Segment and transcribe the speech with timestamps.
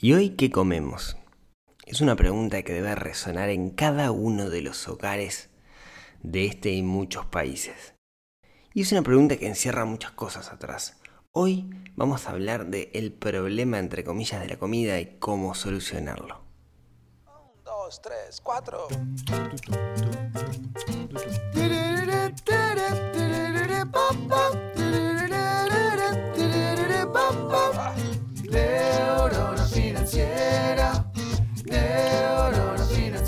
[0.00, 1.16] ¿Y hoy qué comemos?
[1.84, 5.50] Es una pregunta que debe resonar en cada uno de los hogares
[6.22, 7.96] de este y muchos países.
[8.74, 11.00] Y es una pregunta que encierra muchas cosas atrás.
[11.32, 16.44] Hoy vamos a hablar del el problema, entre comillas, de la comida y cómo solucionarlo.
[17.26, 18.86] Un, dos, tres, cuatro.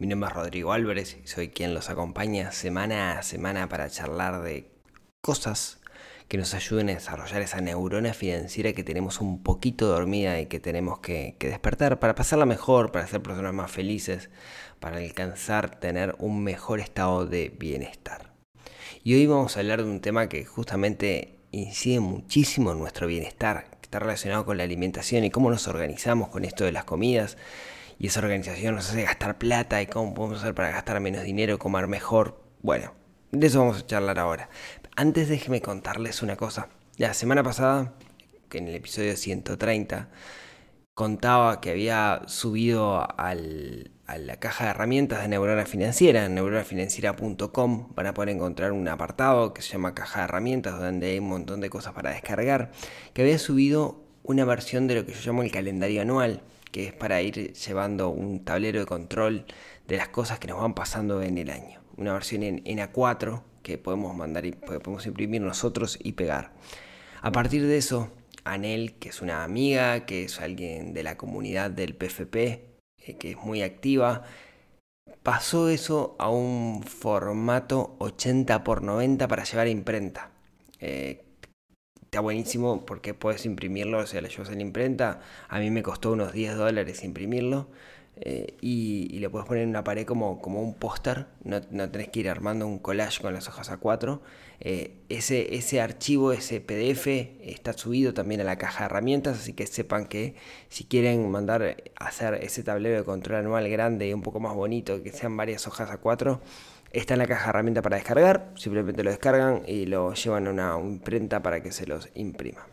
[0.00, 4.42] Mi nombre es Rodrigo Álvarez y soy quien los acompaña semana a semana para charlar
[4.42, 4.70] de
[5.20, 5.80] cosas
[6.28, 10.60] que nos ayuden a desarrollar esa neurona financiera que tenemos un poquito dormida y que
[10.60, 14.30] tenemos que, que despertar para pasarla mejor, para ser personas más felices,
[14.78, 18.32] para alcanzar tener un mejor estado de bienestar.
[19.02, 23.64] Y hoy vamos a hablar de un tema que justamente incide muchísimo en nuestro bienestar,
[23.80, 27.36] que está relacionado con la alimentación y cómo nos organizamos con esto de las comidas.
[27.98, 31.58] Y esa organización nos hace gastar plata y cómo podemos hacer para gastar menos dinero,
[31.58, 32.40] comer mejor.
[32.62, 32.94] Bueno,
[33.32, 34.48] de eso vamos a charlar ahora.
[34.96, 36.68] Antes déjeme contarles una cosa.
[36.96, 37.94] La semana pasada,
[38.52, 40.08] en el episodio 130,
[40.94, 47.94] contaba que había subido al, a la caja de herramientas de Neurona Financiera, en neuronafinanciera.com,
[47.94, 51.28] van a poder encontrar un apartado que se llama caja de herramientas, donde hay un
[51.28, 52.72] montón de cosas para descargar,
[53.12, 56.92] que había subido una versión de lo que yo llamo el calendario anual, que es
[56.92, 59.44] para ir llevando un tablero de control
[59.86, 61.80] de las cosas que nos van pasando en el año.
[61.96, 66.52] Una versión en, en A4 que podemos mandar y podemos imprimir nosotros y pegar.
[67.20, 68.10] A partir de eso,
[68.44, 73.32] Anel, que es una amiga, que es alguien de la comunidad del PFP, eh, que
[73.32, 74.24] es muy activa,
[75.22, 80.30] pasó eso a un formato 80 x 90 para llevar a imprenta.
[80.80, 81.24] Eh,
[82.08, 85.20] está buenísimo porque puedes imprimirlo, o sea, lo llevas en la imprenta.
[85.50, 87.68] A mí me costó unos 10 dólares imprimirlo.
[88.20, 91.88] Eh, y, y, le puedes poner en una pared como, como un póster, no, no,
[91.88, 94.20] tenés que ir armando un collage con las hojas A4.
[94.60, 97.06] Eh, ese, ese archivo, ese PDF,
[97.42, 100.34] está subido también a la caja de herramientas, así que sepan que
[100.68, 104.54] si quieren mandar a hacer ese tablero de control anual grande y un poco más
[104.54, 106.40] bonito, que sean varias hojas A4,
[106.92, 110.76] está en la caja de herramientas para descargar, simplemente lo descargan y lo llevan a
[110.76, 112.66] una imprenta para que se los imprima.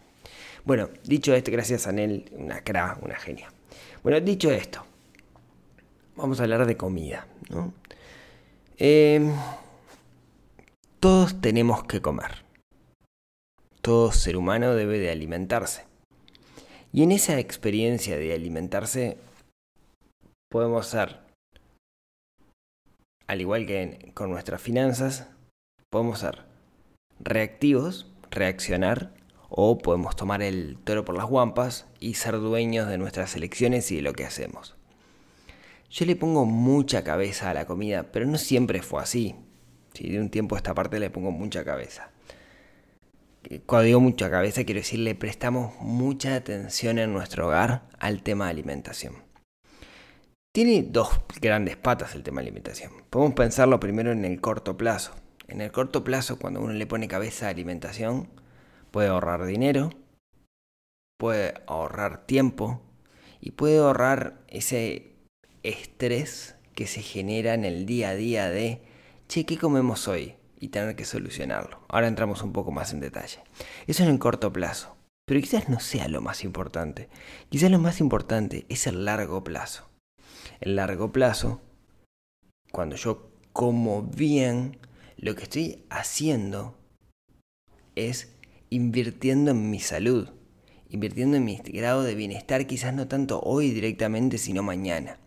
[0.64, 3.50] Bueno, dicho esto, gracias a Nel, una cra, una genia.
[4.02, 4.84] Bueno, dicho esto,
[6.16, 7.28] vamos a hablar de comida.
[7.50, 7.74] ¿no?
[8.78, 9.32] Eh,
[11.00, 12.44] todos tenemos que comer.
[13.82, 15.86] Todo ser humano debe de alimentarse.
[16.92, 19.18] Y en esa experiencia de alimentarse
[20.50, 21.20] podemos ser,
[23.28, 25.28] al igual que con nuestras finanzas,
[25.90, 26.44] podemos ser
[27.20, 29.14] reactivos, reaccionar,
[29.50, 33.98] o podemos tomar el toro por las guampas y ser dueños de nuestras elecciones y
[33.98, 34.76] de lo que hacemos.
[35.90, 39.36] Yo le pongo mucha cabeza a la comida, pero no siempre fue así.
[39.94, 42.12] Si de un tiempo a esta parte le pongo mucha cabeza.
[43.66, 48.46] Cuando digo mucha cabeza, quiero decir, le prestamos mucha atención en nuestro hogar al tema
[48.46, 49.25] de alimentación.
[50.56, 51.10] Tiene dos
[51.42, 52.94] grandes patas el tema de alimentación.
[53.10, 55.12] Podemos pensarlo primero en el corto plazo.
[55.50, 58.30] En el corto plazo, cuando uno le pone cabeza a alimentación,
[58.90, 59.90] puede ahorrar dinero,
[61.18, 62.82] puede ahorrar tiempo
[63.42, 65.18] y puede ahorrar ese
[65.64, 68.82] estrés que se genera en el día a día de,
[69.28, 70.36] che, ¿qué comemos hoy?
[70.58, 71.82] Y tener que solucionarlo.
[71.90, 73.40] Ahora entramos un poco más en detalle.
[73.88, 74.96] Eso en el corto plazo.
[75.26, 77.10] Pero quizás no sea lo más importante.
[77.50, 79.90] Quizás lo más importante es el largo plazo.
[80.60, 81.62] El largo plazo,
[82.72, 84.78] cuando yo como bien,
[85.18, 86.78] lo que estoy haciendo
[87.96, 88.36] es
[88.70, 90.30] invirtiendo en mi salud,
[90.90, 95.20] invirtiendo en mi grado de bienestar, quizás no tanto hoy directamente, sino mañana.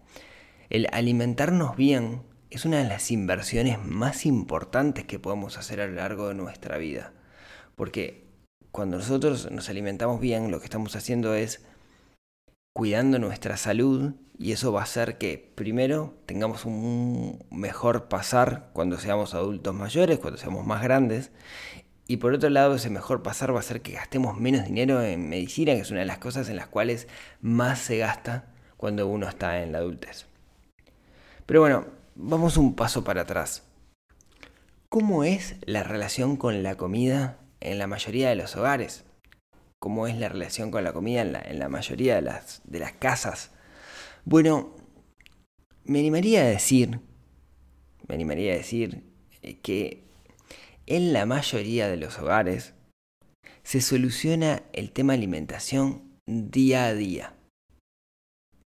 [0.69, 5.95] El alimentarnos bien es una de las inversiones más importantes que podemos hacer a lo
[5.95, 7.15] largo de nuestra vida.
[7.77, 8.27] Porque
[8.73, 11.65] cuando nosotros nos alimentamos bien, lo que estamos haciendo es
[12.79, 18.99] cuidando nuestra salud y eso va a hacer que primero tengamos un mejor pasar cuando
[18.99, 21.33] seamos adultos mayores, cuando seamos más grandes
[22.07, 25.29] Y por otro lado, ese mejor pasar va a hacer que gastemos menos dinero en
[25.29, 27.09] medicina, que es una de las cosas en las cuales
[27.41, 28.45] más se gasta
[28.77, 30.27] cuando uno está en la adultez.
[31.47, 31.85] Pero bueno,
[32.15, 33.65] vamos un paso para atrás.
[34.89, 39.05] ¿Cómo es la relación con la comida en la mayoría de los hogares?
[39.81, 43.53] ¿Cómo es la relación con la comida en la, mayoría de las, de las casas?
[44.25, 44.75] Bueno,
[45.85, 47.01] me animaría a decir,
[48.09, 49.05] me animaría a decir
[49.43, 50.05] eh, que
[50.87, 52.75] en la mayoría de los hogares
[53.63, 57.35] se soluciona el tema alimentación día a día.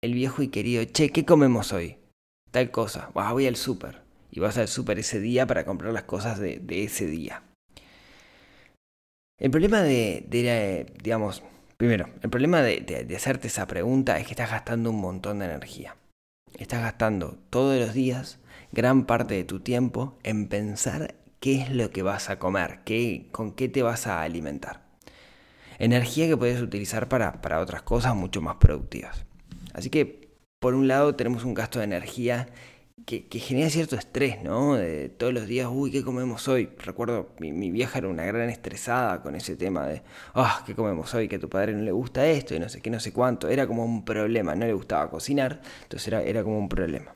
[0.03, 1.97] El viejo y querido, che, ¿qué comemos hoy?
[2.51, 4.01] Tal cosa, voy al súper
[4.31, 7.43] y vas al súper ese día para comprar las cosas de, ese día.
[9.41, 11.41] El problema de, digamos,
[11.75, 15.97] primero, el problema de, hacerte esa pregunta es que estás gastando un montón de energía.
[16.59, 18.37] Estás gastando todos los días
[18.71, 23.29] gran parte de tu tiempo en pensar qué es lo que vas a comer, qué,
[23.31, 24.83] con qué te vas a alimentar.
[25.79, 29.25] Energía que puedes utilizar para, para otras cosas mucho más productivas.
[29.73, 30.29] Así que,
[30.59, 32.47] por un lado, tenemos un gasto de energía
[33.19, 34.75] que, genera cierto estrés, ¿no?
[34.75, 36.69] De todos los días, uy, ¿qué comemos hoy?
[36.77, 40.01] Recuerdo, mi, vieja era una gran estresada con ese tema de,
[40.33, 41.27] ah, ¿qué comemos hoy?
[41.27, 43.49] Que a tu padre no le gusta esto y no sé qué, no sé cuánto.
[43.49, 47.13] Era como un problema, no le gustaba cocinar, entonces era, era como un problema.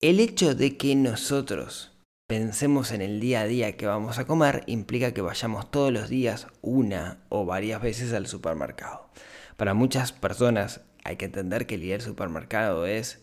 [0.00, 1.92] El hecho de que nosotros
[2.28, 6.08] pensemos en el día a día que vamos a comer implica que vayamos todos los
[6.08, 9.10] días una o varias veces al supermercado.
[9.56, 13.22] Para muchas personas hay que entender que el ir al supermercado es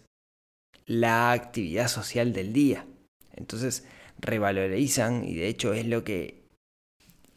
[0.86, 2.86] la actividad social del día.
[3.36, 3.86] Entonces
[4.20, 6.40] revalorizan y de hecho es lo que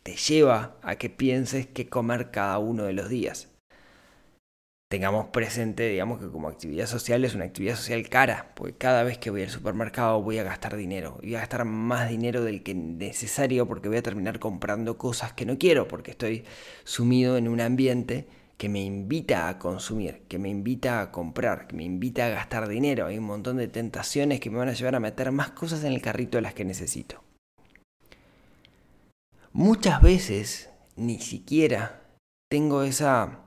[0.03, 3.49] te lleva a que pienses qué comer cada uno de los días.
[4.91, 9.17] Tengamos presente, digamos que como actividad social es una actividad social cara, porque cada vez
[9.17, 12.75] que voy al supermercado voy a gastar dinero, voy a gastar más dinero del que
[12.75, 16.45] necesario porque voy a terminar comprando cosas que no quiero, porque estoy
[16.85, 18.27] sumido en un ambiente
[18.57, 22.69] que me invita a consumir, que me invita a comprar, que me invita a gastar
[22.69, 23.07] dinero.
[23.07, 25.93] Hay un montón de tentaciones que me van a llevar a meter más cosas en
[25.93, 27.23] el carrito de las que necesito.
[29.53, 32.03] Muchas veces ni siquiera
[32.51, 33.41] tengo esa...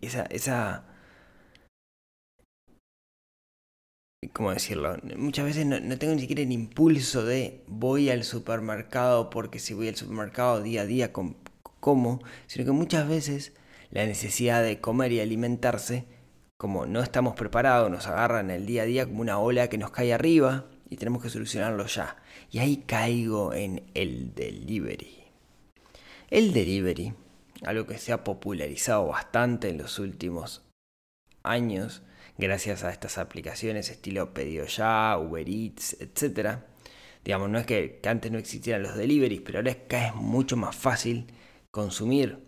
[0.00, 0.22] esa...
[0.24, 0.88] esa
[4.32, 4.96] ¿Cómo decirlo?
[5.16, 9.74] Muchas veces no, no, tengo ni siquiera el impulso de voy al supermercado porque si
[9.74, 11.41] voy al supermercado día a día con,
[11.82, 13.52] cómo, sino que muchas veces
[13.90, 16.06] la necesidad de comer y alimentarse,
[16.56, 19.78] como no estamos preparados, nos agarra en el día a día como una ola que
[19.78, 22.22] nos cae arriba y tenemos que solucionarlo ya.
[22.52, 25.24] Y ahí caigo en el delivery.
[26.30, 27.14] El delivery,
[27.64, 30.64] algo que se ha popularizado bastante en los últimos
[31.42, 32.02] años,
[32.38, 36.58] gracias a estas aplicaciones estilo Pedido Ya, Uber Eats, etc.
[37.24, 40.56] Digamos, no es que, antes no existieran los deliveries, pero ahora es que es mucho
[40.56, 41.26] más fácil
[41.72, 42.38] consumir,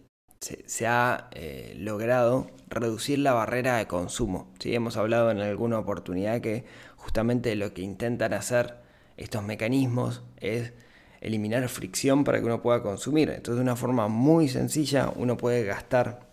[0.40, 4.52] se, ha eh, logrado reducir la barrera de consumo.
[4.60, 4.74] ¿sí?
[4.74, 6.66] Hemos hablado en alguna oportunidad que
[6.96, 8.76] justamente lo que intentan hacer
[9.16, 10.74] estos mecanismos es
[11.22, 13.30] eliminar fricción para que uno pueda consumir.
[13.30, 16.28] Entonces de una forma muy sencilla uno puede gastar,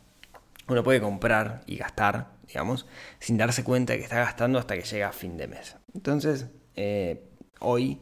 [0.67, 2.85] uno puede comprar y gastar, digamos,
[3.19, 5.77] sin darse cuenta que está gastando hasta que llega a fin de mes.
[5.93, 7.23] Entonces, eh,
[7.61, 8.01] hoy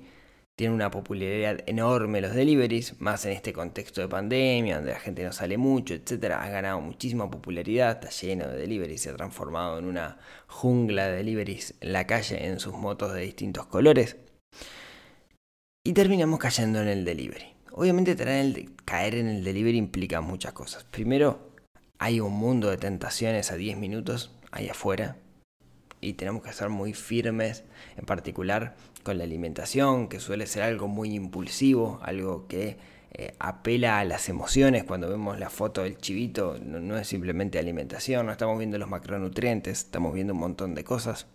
[0.60, 5.24] tienen una popularidad enorme los deliveries, más en este contexto de pandemia, donde la gente
[5.24, 6.34] no sale mucho, etc.
[6.38, 11.16] Ha ganado muchísima popularidad, está lleno de deliveries, se ha transformado en una jungla de
[11.16, 14.18] deliveries en la calle en sus motos de distintos colores.
[15.86, 17.54] Y terminamos cayendo en el delivery.
[17.72, 18.18] Obviamente
[18.84, 20.84] caer en el delivery implica muchas cosas.
[20.84, 21.54] Primero,
[22.00, 25.16] hay un mundo de tentaciones a 10 minutos ahí afuera
[26.01, 27.63] y tenemos que ser muy firmes,
[27.98, 32.77] en particular con la alimentación, que suele ser algo muy impulsivo, algo que
[33.13, 34.84] eh, apela a las emociones.
[34.84, 39.79] Cuando vemos la foto del chivito, no, es simplemente alimentación, no estamos viendo los macronutrientes,
[39.79, 41.27] estamos viendo un montón de cosas.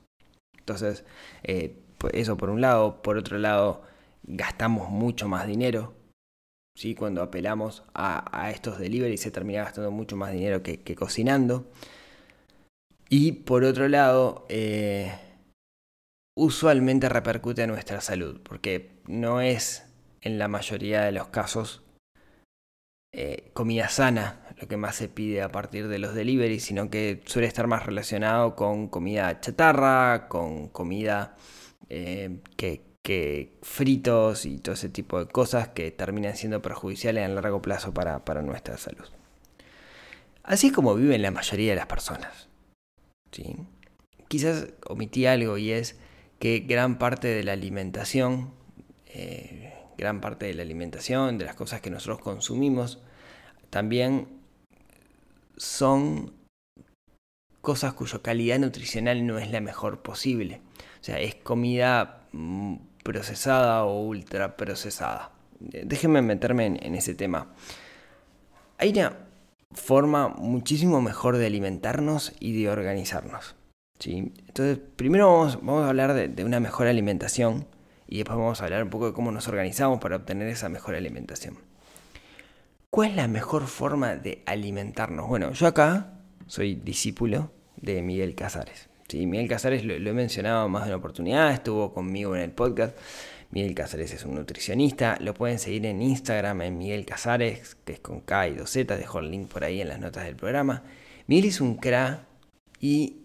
[0.59, 1.05] Entonces,
[1.43, 3.03] eh, pues eso por un lado.
[3.03, 3.83] Por otro lado,
[4.23, 5.95] gastamos mucho más dinero.
[6.77, 6.95] ¿sí?
[6.95, 11.67] Cuando apelamos a, estos deliveries se termina gastando mucho más dinero que cocinando.
[13.09, 15.13] Y por otro lado, eh,
[16.37, 19.87] usualmente repercute en nuestra salud, porque no es
[20.21, 21.85] en la mayoría de los casos
[23.17, 27.23] eh, comida sana lo que más se pide a partir de los deliveries, sino que
[27.27, 31.37] suele estar más relacionado con comida chatarra, con comida
[31.89, 37.29] eh, que, que, fritos y todo ese tipo de cosas que terminan siendo perjudiciales a
[37.29, 39.07] largo plazo para, para nuestra salud.
[40.43, 42.49] Así es como viven la mayoría de las personas.
[44.29, 45.99] Quizás omití algo y es
[46.45, 48.53] que gran parte de la alimentación
[49.07, 53.01] eh, gran parte de la alimentación, de las cosas que nosotros consumimos,
[53.71, 54.29] también
[55.57, 56.35] son
[57.61, 60.61] cosas cuya calidad nutricional no es la mejor posible.
[61.01, 65.31] O sea, es comida mm, procesada o ultra procesada.
[65.61, 67.55] Déjenme meterme en, ese tema.
[68.79, 69.17] Hay una
[69.73, 73.55] forma muchísimo mejor de alimentarnos y de organizarnos.
[74.07, 77.67] Entonces, primero vamos, a hablar de, una mejor alimentación
[78.07, 80.95] y después vamos a hablar un poco de cómo nos organizamos para obtener esa mejor
[80.95, 81.59] alimentación.
[82.91, 85.29] ¿Cuál es la mejor forma de alimentarnos?
[85.29, 88.89] Bueno, yo acá soy discípulo de Miguel Casares.
[89.13, 92.97] Miguel Casares lo, he mencionado más de una oportunidad, estuvo conmigo en el podcast.
[93.51, 98.01] Miguel Casares es un nutricionista, lo pueden seguir en Instagram en Miguel Casares, que es
[98.01, 100.83] con K y 2Z, dejo el link por ahí en las notas del programa.
[101.29, 102.27] Miguel es un cra
[102.81, 103.24] y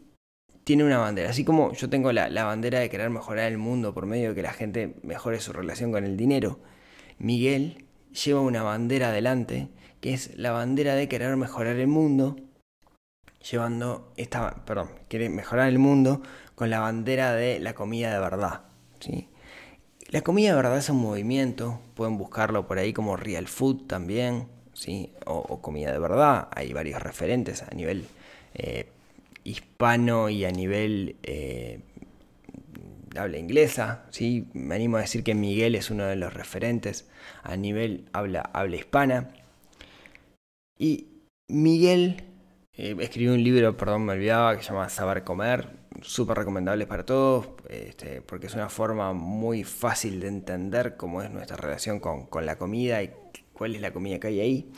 [0.69, 3.91] tiene una bandera, así como yo tengo la, la bandera de querer mejorar el mundo
[3.95, 6.59] por medio de que la gente mejore su relación con el dinero.
[7.17, 7.88] Miguel
[8.23, 12.35] lleva una bandera adelante, que es la bandera de querer mejorar el mundo
[13.49, 16.21] llevando esta, perdón, quiere mejorar el mundo
[16.53, 18.61] con la bandera de la comida de verdad.
[18.99, 19.27] ¿sí?
[20.11, 24.49] La comida de verdad es un movimiento, pueden buscarlo por ahí como Real Food también,
[24.73, 25.13] ¿sí?
[25.25, 28.05] o, comida de verdad, hay varios referentes a nivel
[28.53, 28.91] eh,
[29.50, 31.82] hispano y a nivel eh,
[33.15, 34.48] habla inglesa, ¿sí?
[34.53, 37.10] me animo a decir que Miguel es uno de los referentes
[37.44, 39.32] a nivel habla, habla hispana.
[40.77, 41.08] Y
[41.48, 42.24] Miguel
[42.74, 45.68] eh, escribí un libro, perdón, me olvidaba, que se llama Saber Comer,
[46.01, 51.29] súper recomendable para todos, este, porque es una forma muy fácil de entender cómo es
[51.29, 53.12] nuestra relación con, la comida y
[53.53, 54.72] cuál es la comida que hay ahí.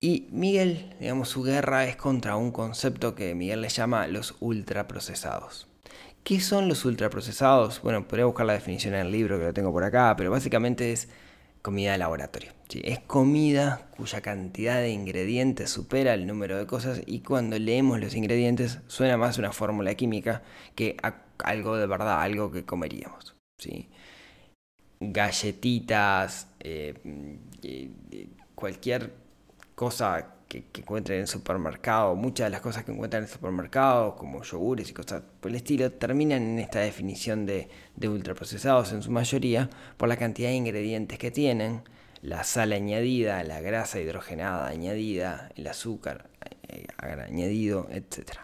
[0.00, 5.66] Y Miguel, digamos, su guerra es contra un concepto que Miguel le llama los ultraprocesados.
[6.22, 7.82] ¿Qué son los ultraprocesados?
[7.82, 10.92] Bueno, podría buscar la definición en el libro que lo tengo por acá, pero básicamente
[10.92, 11.08] es
[11.62, 12.52] comida de laboratorio.
[12.82, 18.14] Es comida cuya cantidad de ingredientes supera el número de cosas y cuando leemos los
[18.14, 20.42] ingredientes suena más una fórmula química
[20.74, 20.96] que
[21.38, 23.34] algo de verdad, algo que comeríamos.
[23.58, 23.88] ¿sí?
[25.00, 26.94] Galletitas, eh,
[27.62, 29.27] eh, cualquier
[29.78, 34.16] cosa que, encuentren en el supermercado, muchas de las cosas que encuentran en el supermercado,
[34.16, 39.02] como yogures y cosas por el estilo, terminan en esta definición de, de ultraprocesados en
[39.02, 41.82] su mayoría por la cantidad de ingredientes que tienen,
[42.22, 46.28] la sal añadida, la grasa hidrogenada añadida, el azúcar
[46.68, 48.40] eh, añadido, etc.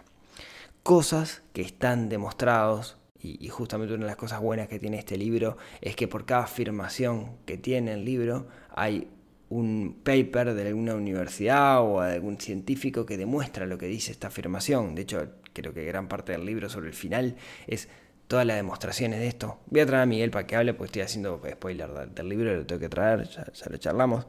[0.83, 5.57] Cosas que están demostrados y, justamente una de las cosas buenas que tiene este libro
[5.81, 9.09] es que por cada afirmación que tiene el libro hay
[9.49, 14.27] un paper de alguna universidad o de algún científico que demuestra lo que dice esta
[14.27, 14.95] afirmación.
[14.95, 17.35] De hecho, creo que gran parte del libro sobre el final
[17.67, 17.87] es
[18.27, 19.59] todas las demostraciones de esto.
[19.67, 22.65] Voy a traer a Miguel para que hable, porque estoy haciendo spoiler del, libro, lo
[22.65, 24.25] tengo que traer, ya, lo charlamos.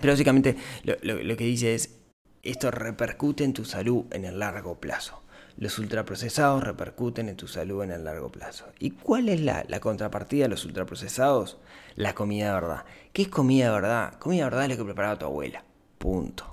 [0.00, 1.98] Pero básicamente lo, lo que dice es,
[2.42, 5.22] esto repercute en tu salud en el largo plazo
[5.58, 8.66] los ultraprocesados repercuten en tu salud en el largo plazo.
[8.78, 11.58] ¿Y cuál es la, contrapartida de los ultraprocesados?
[11.96, 12.84] La comida de verdad.
[13.12, 14.14] ¿Qué es comida de verdad?
[14.20, 15.64] Comida de verdad es lo que preparaba tu abuela.
[15.98, 16.44] Punto.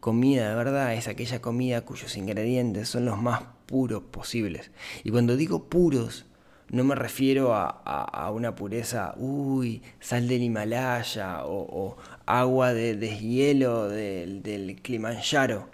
[0.00, 4.72] Comida de verdad es aquella comida cuyos ingredientes son los más puros posibles.
[5.04, 6.26] Y cuando digo puros,
[6.70, 11.96] no me refiero a, una pureza, uy, sal del Himalaya o,
[12.26, 15.68] agua de deshielo del, del Kilimanjaro,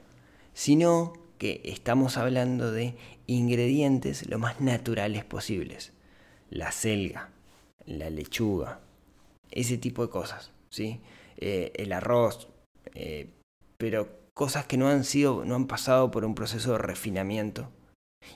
[0.52, 2.94] sino que estamos hablando de
[3.26, 5.92] ingredientes lo más naturales posibles.
[6.50, 7.30] La selga,
[7.86, 8.80] la lechuga,
[9.50, 11.00] ese tipo de cosas, ¿sí?
[11.36, 12.48] Eh, el arroz,
[12.94, 13.30] eh,
[13.78, 17.70] pero cosas que no han sido, no han pasado por un proceso de refinamiento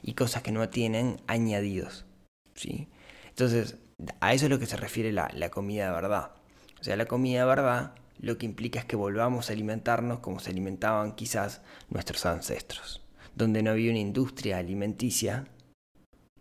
[0.03, 2.07] y cosas que no tienen añadidos,
[2.55, 2.89] ¿sí?
[3.29, 3.77] Entonces,
[4.21, 6.33] a eso es lo que se refiere la, la comida de verdad.
[6.81, 10.41] O sea, la comida de verdad lo que implica es que volvamos a alimentarnos como
[10.41, 13.01] se alimentaban quizás nuestros ancestros,
[13.35, 15.47] donde no había una industria alimenticia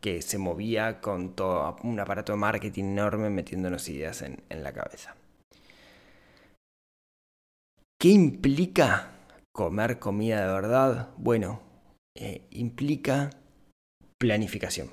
[0.02, 5.16] que se movía con todo un aparato de marketing enorme metiéndonos ideas en, la cabeza.
[8.00, 9.12] ¿Qué implica
[9.52, 11.10] comer comida de verdad?
[11.18, 11.62] Bueno,
[12.16, 13.32] eh, implica
[14.20, 14.92] planificación.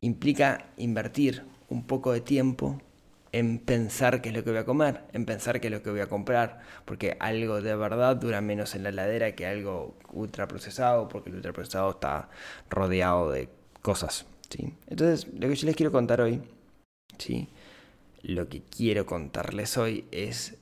[0.00, 2.80] Implica invertir un poco de tiempo
[3.38, 5.90] en pensar qué es lo que voy a comer, en pensar qué es lo que
[5.90, 11.08] voy a comprar, porque algo de verdad dura menos en la heladera que algo ultraprocesado,
[11.08, 12.28] porque el ultraprocesado está
[12.68, 13.48] rodeado de
[13.80, 14.26] cosas.
[14.50, 14.74] ¿sí?
[14.88, 16.42] Entonces, lo que yo les quiero contar hoy,
[17.18, 17.48] ¿sí?
[18.22, 20.56] lo que quiero contarles hoy es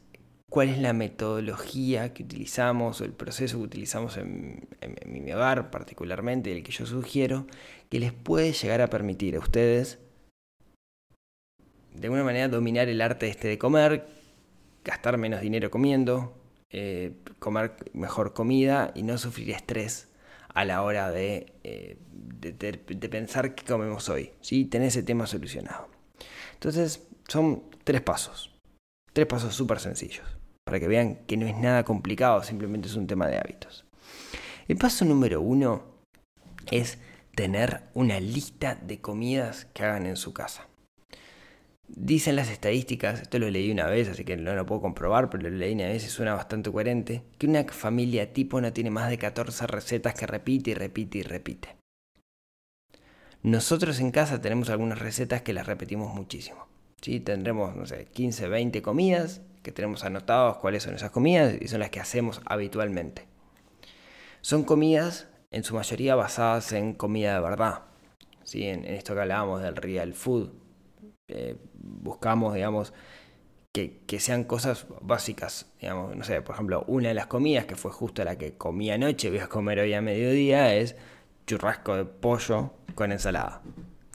[0.50, 5.70] cuál es la metodología que utilizamos o el proceso que utilizamos en, en mi hogar
[5.70, 7.46] particularmente, el que yo sugiero,
[7.88, 9.98] que les puede llegar a permitir a ustedes
[11.96, 14.06] de alguna manera dominar el arte este de comer,
[14.84, 16.34] gastar menos dinero comiendo,
[16.70, 20.08] eh, comer mejor comida y no sufrir estrés
[20.48, 24.32] a la hora de, eh, de, pensar qué comemos hoy.
[24.40, 24.64] ¿sí?
[24.64, 25.88] Tener ese tema solucionado.
[26.54, 28.54] Entonces, son tres pasos.
[29.12, 30.26] Tres pasos súper sencillos.
[30.64, 33.84] Para que vean que no es nada complicado, simplemente es un tema de hábitos.
[34.68, 35.84] El paso número uno
[36.70, 36.98] es
[37.34, 40.66] tener una lista de comidas que hagan en su casa.
[41.88, 45.44] Dicen las estadísticas, esto lo leí una vez, así que no lo puedo comprobar, pero
[45.44, 49.08] lo leí una vez y suena bastante coherente, que una familia tipo no tiene más
[49.08, 51.76] de 14 recetas que repite y repite y repite.
[53.42, 56.66] Nosotros en casa tenemos algunas recetas que las repetimos muchísimo.
[57.00, 57.20] ¿sí?
[57.20, 61.80] Tendremos, no sé, 15, 20 comidas que tenemos anotados cuáles son esas comidas y son
[61.80, 63.26] las que hacemos habitualmente.
[64.40, 67.82] Son comidas en su mayoría basadas en comida de verdad.
[68.44, 68.64] ¿sí?
[68.64, 70.50] En, esto que hablábamos del real food.
[71.28, 72.92] Eh, buscamos, digamos,
[73.72, 75.66] que, sean cosas básicas.
[75.80, 78.90] Digamos, no sé, por ejemplo, una de las comidas que fue justo la que comí
[78.90, 80.96] anoche, voy a comer hoy a mediodía, es
[81.46, 83.62] churrasco de pollo con ensalada.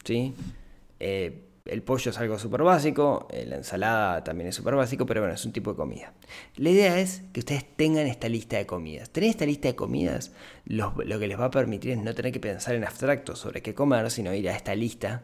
[0.04, 0.34] ¿sí?
[1.00, 5.22] Eh, el pollo es algo súper básico, eh, la ensalada también es súper básico, pero
[5.22, 6.14] bueno, es un tipo de comida.
[6.56, 9.12] La idea es que ustedes tengan esta lista de comidas.
[9.12, 10.32] Tener esta lista de comidas
[10.66, 13.76] lo, que les va a permitir es no tener que pensar en abstracto sobre qué
[13.76, 15.24] comer, sino ir a esta lista,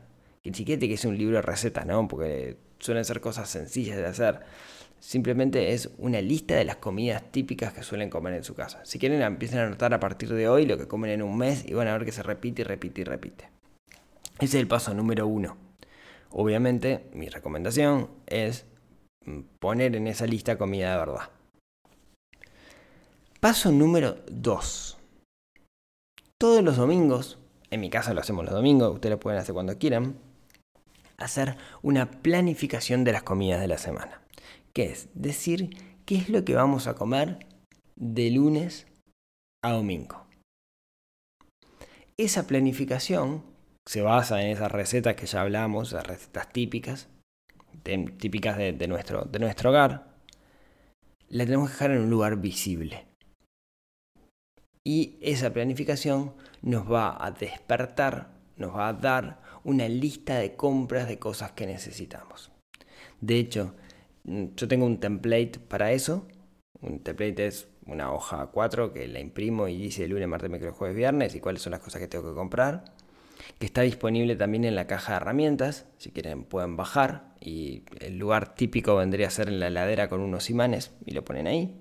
[0.50, 2.08] ni siquiera que es un libro de recetas, ¿no?
[2.08, 4.42] Porque suelen ser cosas sencillas de hacer.
[5.00, 8.84] Simplemente es una lista de las comidas típicas que suelen comer en su casa.
[8.84, 11.66] Si quieren, empiecen a anotar a partir de hoy lo que comen en un mes
[11.68, 13.50] y van a ver que se repite y repite y repite.
[14.40, 15.58] Ese es el paso número uno.
[16.32, 18.66] Obviamente, mi recomendación es
[19.60, 21.30] poner en esa lista comida de verdad.
[23.40, 24.98] Paso número 2.
[26.40, 27.38] Todos los domingos,
[27.70, 30.18] en mi casa lo hacemos los domingos, ustedes lo pueden hacer cuando quieran,
[31.28, 34.22] hacer una planificación de las comidas de la semana
[34.78, 37.48] que es decir qué es lo que vamos a comer
[37.96, 38.86] de lunes
[39.64, 40.28] a domingo.
[42.16, 43.44] Esa planificación
[43.88, 47.10] se basa en esas recetas que ya hablamos, las recetas típicas,
[47.82, 50.20] típicas de, nuestro, de nuestro hogar.
[51.28, 53.08] La tenemos que dejar en un lugar visible.
[54.86, 61.08] Y esa planificación nos va a despertar, nos va a dar una lista de compras
[61.08, 62.52] de cosas que necesitamos.
[63.22, 63.76] De hecho,
[64.28, 66.28] Mm, yo tengo un template para eso.
[66.82, 70.96] Un template es una hoja 4 que la imprimo y dice lunes, martes, miércoles, jueves,
[70.96, 72.86] viernes y cuáles son las cosas que tengo que comprar.
[73.60, 75.86] Que está disponible también en la caja de herramientas.
[75.98, 77.36] Si quieren pueden bajar.
[77.40, 81.24] Y el lugar típico vendría a ser en la heladera con unos imanes y lo
[81.24, 81.76] ponen ahí.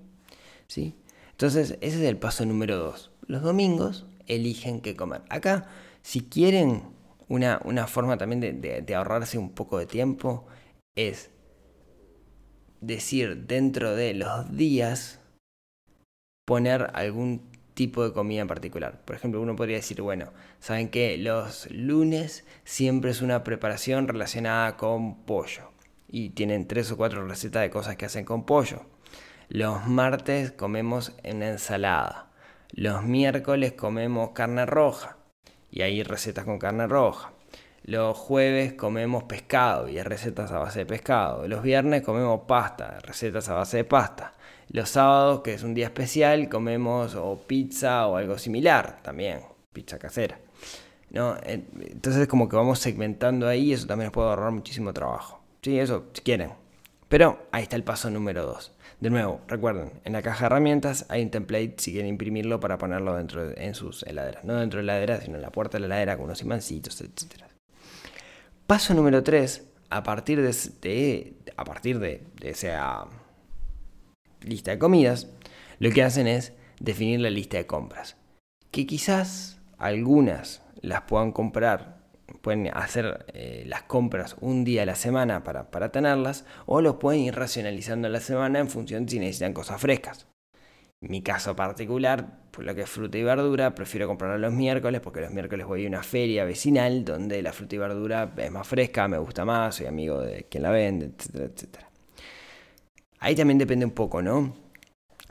[0.68, 0.94] ¿sí?
[1.32, 3.10] Entonces ese es el paso número 2.
[3.26, 5.22] Los domingos eligen qué comer.
[5.28, 5.66] Acá,
[6.02, 6.82] si quieren
[7.28, 10.46] una, forma también de ahorrarse un poco de tiempo,
[10.96, 11.30] es
[12.80, 15.20] decir dentro de los días
[16.46, 19.04] poner algún tipo de comida en particular.
[19.04, 24.76] Por ejemplo, uno podría decir, bueno, saben que los lunes siempre es una preparación relacionada
[24.76, 25.72] con pollo
[26.08, 28.82] y tienen tres o cuatro recetas de cosas que hacen con pollo.
[29.48, 32.30] Los martes comemos una ensalada.
[32.72, 35.15] Los miércoles comemos carne roja
[35.76, 37.32] y hay recetas con carne roja.
[37.82, 41.46] Los jueves comemos pescado y hay recetas a base de pescado.
[41.46, 44.32] Los viernes comemos pasta, recetas a base de pasta.
[44.70, 49.40] Los sábados, que es un día especial, comemos o pizza o algo similar también,
[49.74, 50.38] pizza casera.
[51.10, 51.36] ¿no?
[51.42, 55.42] Entonces como que vamos segmentando ahí y eso también nos puede ahorrar muchísimo trabajo.
[55.60, 56.52] Sí, eso si quieren.
[57.10, 58.72] Pero ahí está el paso número 2.
[59.00, 62.78] De nuevo, recuerden, en la caja de herramientas hay un template si quieren imprimirlo para
[62.78, 64.44] ponerlo dentro de, en sus heladeras.
[64.44, 67.00] No dentro de la heladera, sino en la puerta de la heladera con unos imancitos,
[67.02, 67.48] etcétera.
[68.66, 73.06] Paso número 3, a partir de, a partir de, esa
[74.40, 75.28] lista de comidas,
[75.78, 78.16] lo que hacen es definir la lista de compras.
[78.70, 81.95] Que quizás algunas las puedan comprar,
[82.46, 86.94] pueden hacer eh, las compras un día a la semana para, para tenerlas, o los
[86.94, 90.28] pueden ir racionalizando la semana en función de si necesitan cosas frescas
[91.00, 95.20] mi caso particular, por lo que es fruta y verdura, prefiero comprarla los miércoles porque
[95.20, 99.08] los miércoles voy a una feria vecinal donde la fruta y verdura es más fresca,
[99.08, 101.90] me gusta más, soy amigo de quien la vende, etcétera, etcétera.
[103.18, 104.54] Ahí también depende un poco, ¿no?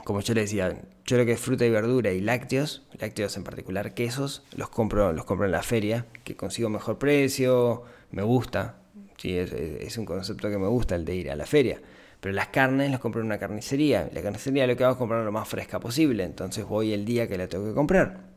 [0.04, 3.94] Como yo le decía, yo lo que fruta y verdura y lácteos, lácteos en particular
[3.94, 8.80] quesos, los compro, los compro en la feria, que consigo mejor precio, me gusta,
[9.18, 11.80] sí, es un concepto que me gusta el de ir a la feria.
[12.26, 14.10] Pero las carnes las compro en una carnicería.
[14.12, 16.24] La carnicería lo que hago es comprar lo más fresca posible.
[16.24, 18.32] Entonces voy el día que la tengo que comprar.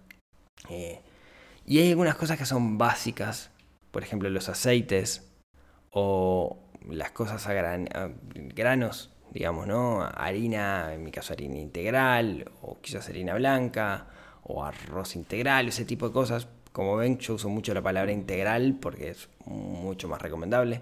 [0.68, 1.00] Eh,
[1.64, 3.50] y hay algunas cosas que son básicas.
[3.90, 5.33] Por ejemplo, los aceites.
[5.90, 7.54] O las cosas a,
[8.54, 10.03] granos, digamos, ¿no?
[10.03, 14.07] Harina, en mi caso harina integral, o quizás harina blanca,
[14.43, 16.49] o arroz integral, ese tipo de cosas.
[16.73, 20.81] Como ven, yo uso mucho la palabra integral porque es mucho más recomendable.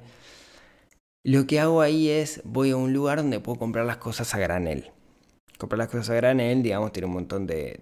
[1.25, 4.39] Lo que hago ahí es, voy a un lugar donde puedo comprar las cosas a
[4.39, 4.93] granel.
[5.59, 7.81] Comprar las cosas a granel, digamos, tiene un montón de,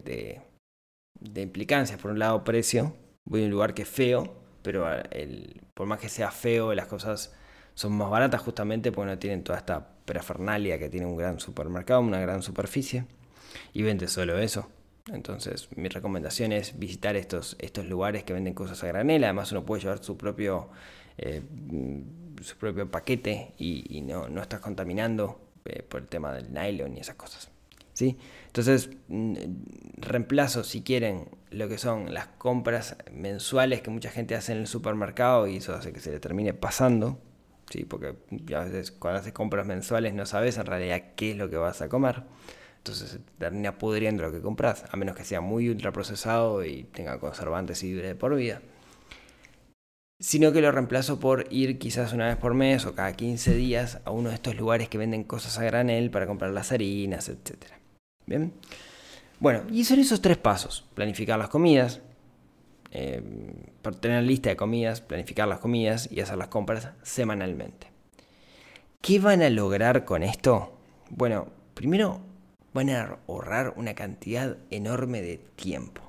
[1.21, 2.01] de, implicancias.
[2.01, 2.95] Por un lado, precio.
[3.25, 6.87] Voy a un lugar que es feo, pero el, por más que sea feo, las
[6.87, 7.35] cosas
[7.75, 12.01] son más baratas justamente porque no tienen toda esta prefernalia que tiene un gran supermercado,
[12.01, 13.07] una gran superficie.
[13.73, 14.69] Y vende solo eso.
[15.13, 19.25] Entonces, mi recomendación es visitar estos, estos lugares que venden cosas a granel.
[19.25, 20.71] Además, uno puede llevar su propio
[21.19, 21.43] eh,
[22.43, 27.01] su propio paquete y, no, no, estás contaminando eh, por el tema del nylon y
[27.01, 27.51] esas cosas.
[27.93, 28.19] ¿sí?
[28.47, 29.35] Entonces, mm,
[29.99, 34.67] reemplazo si quieren lo que son las compras mensuales que mucha gente hace en el
[34.67, 37.19] supermercado y eso hace que se le termine pasando.
[37.71, 37.85] ¿Sí?
[37.85, 38.15] Porque
[38.55, 41.83] a veces cuando haces compras mensuales no sabes en realidad qué es lo que vas
[41.83, 42.23] a comer.
[42.79, 47.19] Entonces se termina pudriendo lo que compras, a menos que sea muy ultraprocesado y tenga
[47.19, 48.61] conservantes y dure por vida
[50.25, 53.99] sino que lo reemplazo por ir quizás una vez por mes o cada 15 días
[54.05, 57.65] a uno de estos lugares que venden cosas a granel para comprar las harinas, etc.
[58.27, 58.55] Bien.
[59.41, 60.87] Bueno, y son esos tres pasos.
[60.95, 62.01] Planificar las comidas,
[62.95, 63.23] eh,
[64.01, 67.89] tener lista de comidas, planificar las comidas y hacer las compras semanalmente.
[69.01, 70.79] ¿Qué van a lograr con esto?
[71.11, 72.21] Bueno, primero
[72.73, 76.01] van a ahorrar una cantidad enorme de tiempo.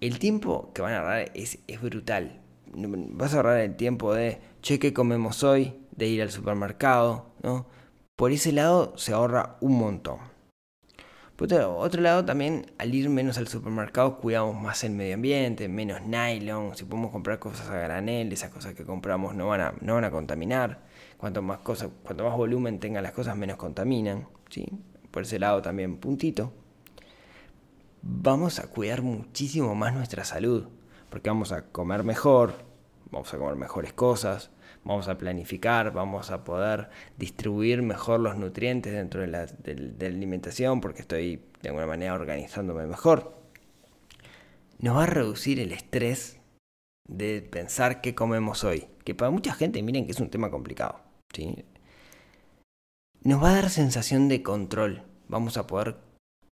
[0.00, 2.40] El tiempo que van a ahorrar es, brutal
[2.72, 5.74] vas a ahorrar el tiempo de, che, ¿qué comemos hoy?
[5.90, 7.66] De ir al supermercado, ¿no?
[8.16, 10.18] Por ese lado se ahorra un montón.
[11.40, 16.02] Por otro lado, también al ir menos al supermercado cuidamos más el medio ambiente, menos
[16.02, 19.94] nylon, si podemos comprar cosas a granel, esas cosas que compramos no van a, no
[19.94, 20.82] van a contaminar.
[21.16, 24.28] Cuanto más, cuanto más volumen tengan las cosas, menos contaminan.
[24.50, 24.66] ¿sí?
[25.10, 26.52] Por ese lado también, puntito.
[28.02, 30.66] Vamos a cuidar muchísimo más nuestra salud
[31.08, 32.52] porque vamos a comer mejor,
[33.10, 34.50] vamos a comer mejores cosas,
[34.84, 36.88] vamos a planificar, vamos a poder
[37.18, 39.46] distribuir mejor los nutrientes dentro de la,
[40.00, 43.34] alimentación, porque estoy de alguna manera organizándome mejor.
[44.78, 46.40] Nos va a reducir el estrés
[47.06, 51.00] de pensar qué comemos hoy, que para mucha gente miren que es un tema complicado.
[51.34, 51.64] ¿sí?
[53.22, 55.96] Nos va a dar sensación de control, vamos a poder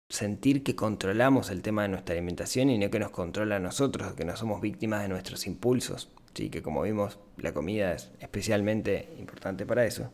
[0.09, 4.13] sentir que controlamos el tema de nuestra alimentación y no que nos controla a nosotros,
[4.13, 6.09] que no somos víctimas de nuestros impulsos.
[6.33, 10.11] Sí, que como vimos, la comida es especialmente importante para eso.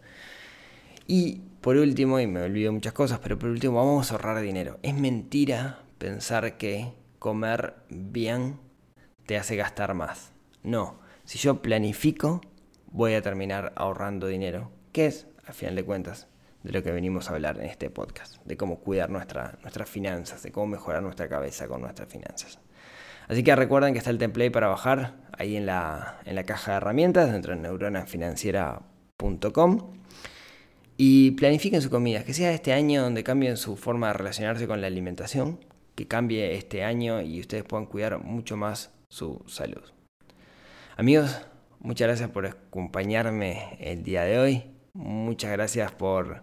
[1.08, 4.80] Y por último, y me olvido muchas cosas, pero por último vamos a ahorrar dinero.
[4.84, 8.60] Es mentira pensar que comer bien
[9.26, 10.34] te hace gastar más.
[10.62, 12.42] No, si yo planifico,
[12.92, 16.28] voy a terminar ahorrando dinero, que es, a final de cuentas,
[16.64, 20.44] de lo que venimos a hablar en este podcast, de cómo cuidar nuestra, nuestras finanzas,
[20.44, 22.60] de cómo mejorar nuestra cabeza con nuestras finanzas.
[23.30, 26.72] Así que recuerden que está el template para bajar ahí en la, en la caja
[26.72, 29.94] de herramientas dentro de neuronafinanciera.com
[30.98, 34.82] y planifiquen su comida, que sea este año donde cambien su forma de relacionarse con
[34.82, 35.64] la alimentación,
[35.96, 39.84] que cambie este año y ustedes puedan cuidar mucho más su salud.
[40.98, 41.40] Amigos,
[41.80, 44.64] muchas gracias por acompañarme el día de hoy.
[44.94, 46.42] Muchas gracias por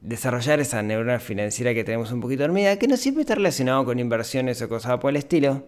[0.00, 3.98] desarrollar esa neurona financiera que tenemos un poquito dormida, que no siempre está relacionado con
[3.98, 5.66] inversiones o cosas por el estilo,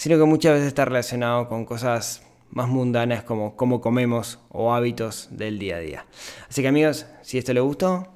[0.00, 5.28] sino que muchas veces está relacionado con cosas más mundanas como cómo comemos o hábitos
[5.30, 6.06] del día a día.
[6.48, 8.08] Así que amigos, si esto les gustó,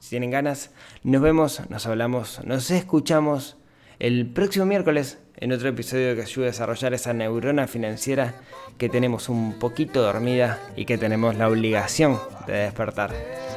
[0.00, 0.70] si tienen ganas,
[1.04, 3.56] nos vemos, nos hablamos, nos escuchamos
[3.98, 8.34] el próximo miércoles en otro episodio que ayude a desarrollar esa neurona financiera
[8.76, 13.14] que tenemos un poquito dormida y que tenemos la obligación de despertar.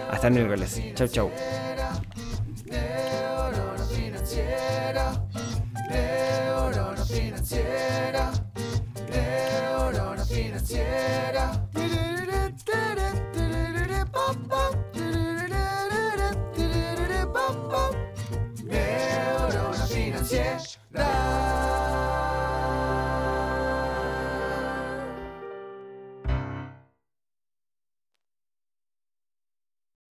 [0.09, 0.81] Hasta el miércoles.
[0.95, 1.31] Chau, chau.